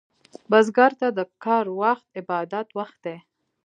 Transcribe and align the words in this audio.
بزګر 0.49 0.91
ته 0.99 1.07
د 1.17 1.19
کر 1.43 1.65
وخت 1.81 2.05
عبادت 2.19 2.67
وخت 2.79 2.97
دی 3.05 3.17